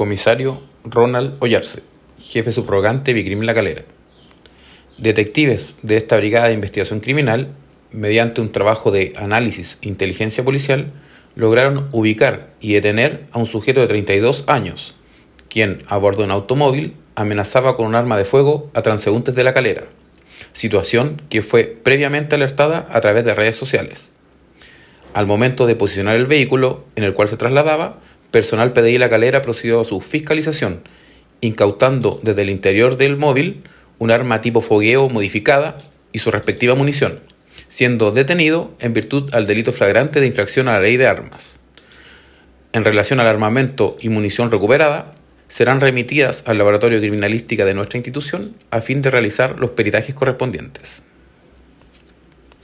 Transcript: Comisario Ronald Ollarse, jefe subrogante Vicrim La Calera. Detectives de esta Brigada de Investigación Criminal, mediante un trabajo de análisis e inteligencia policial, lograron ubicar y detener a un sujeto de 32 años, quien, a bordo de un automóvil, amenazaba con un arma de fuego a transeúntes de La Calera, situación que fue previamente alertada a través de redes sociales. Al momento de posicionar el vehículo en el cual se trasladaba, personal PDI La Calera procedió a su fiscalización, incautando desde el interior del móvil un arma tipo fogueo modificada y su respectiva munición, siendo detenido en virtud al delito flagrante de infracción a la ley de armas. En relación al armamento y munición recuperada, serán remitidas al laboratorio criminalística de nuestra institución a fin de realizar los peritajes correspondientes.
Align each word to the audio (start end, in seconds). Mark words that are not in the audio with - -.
Comisario 0.00 0.62
Ronald 0.82 1.34
Ollarse, 1.40 1.82
jefe 2.18 2.52
subrogante 2.52 3.12
Vicrim 3.12 3.42
La 3.42 3.52
Calera. 3.52 3.84
Detectives 4.96 5.76
de 5.82 5.98
esta 5.98 6.16
Brigada 6.16 6.48
de 6.48 6.54
Investigación 6.54 7.00
Criminal, 7.00 7.48
mediante 7.92 8.40
un 8.40 8.50
trabajo 8.50 8.90
de 8.92 9.12
análisis 9.16 9.76
e 9.82 9.88
inteligencia 9.88 10.42
policial, 10.42 10.94
lograron 11.34 11.90
ubicar 11.92 12.48
y 12.62 12.72
detener 12.72 13.26
a 13.32 13.40
un 13.40 13.44
sujeto 13.44 13.82
de 13.82 13.88
32 13.88 14.44
años, 14.46 14.94
quien, 15.50 15.82
a 15.86 15.98
bordo 15.98 16.20
de 16.20 16.24
un 16.24 16.30
automóvil, 16.30 16.96
amenazaba 17.14 17.76
con 17.76 17.84
un 17.84 17.94
arma 17.94 18.16
de 18.16 18.24
fuego 18.24 18.70
a 18.72 18.80
transeúntes 18.80 19.34
de 19.34 19.44
La 19.44 19.52
Calera, 19.52 19.84
situación 20.54 21.20
que 21.28 21.42
fue 21.42 21.78
previamente 21.82 22.36
alertada 22.36 22.88
a 22.90 23.02
través 23.02 23.26
de 23.26 23.34
redes 23.34 23.56
sociales. 23.56 24.14
Al 25.12 25.26
momento 25.26 25.66
de 25.66 25.76
posicionar 25.76 26.16
el 26.16 26.26
vehículo 26.26 26.84
en 26.96 27.04
el 27.04 27.12
cual 27.12 27.28
se 27.28 27.36
trasladaba, 27.36 27.98
personal 28.30 28.72
PDI 28.72 28.98
La 28.98 29.08
Calera 29.08 29.42
procedió 29.42 29.80
a 29.80 29.84
su 29.84 30.00
fiscalización, 30.00 30.82
incautando 31.40 32.20
desde 32.22 32.42
el 32.42 32.50
interior 32.50 32.96
del 32.96 33.16
móvil 33.16 33.62
un 33.98 34.10
arma 34.10 34.40
tipo 34.40 34.60
fogueo 34.60 35.08
modificada 35.08 35.78
y 36.12 36.18
su 36.18 36.30
respectiva 36.30 36.74
munición, 36.74 37.20
siendo 37.68 38.10
detenido 38.10 38.72
en 38.80 38.94
virtud 38.94 39.34
al 39.34 39.46
delito 39.46 39.72
flagrante 39.72 40.20
de 40.20 40.26
infracción 40.26 40.68
a 40.68 40.72
la 40.72 40.80
ley 40.80 40.96
de 40.96 41.06
armas. 41.06 41.56
En 42.72 42.84
relación 42.84 43.20
al 43.20 43.26
armamento 43.26 43.96
y 44.00 44.08
munición 44.08 44.50
recuperada, 44.50 45.14
serán 45.48 45.80
remitidas 45.80 46.44
al 46.46 46.58
laboratorio 46.58 47.00
criminalística 47.00 47.64
de 47.64 47.74
nuestra 47.74 47.98
institución 47.98 48.54
a 48.70 48.80
fin 48.80 49.02
de 49.02 49.10
realizar 49.10 49.58
los 49.58 49.70
peritajes 49.70 50.14
correspondientes. 50.14 51.02